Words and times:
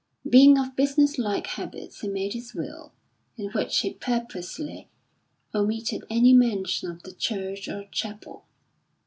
Being 0.27 0.57
of 0.57 0.75
business 0.75 1.19
like 1.19 1.45
habits 1.45 2.01
he 2.01 2.07
made 2.07 2.33
his 2.33 2.55
will, 2.55 2.91
in 3.37 3.51
which 3.51 3.81
he 3.81 3.93
purposely 3.93 4.89
omitted 5.53 6.05
any 6.09 6.33
mention 6.33 6.89
of 6.89 7.03
the 7.03 7.13
"church 7.13 7.67
or 7.67 7.87
chapel." 7.91 8.45